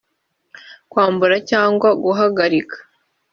[0.91, 2.77] kwambura cyangwa guhagarika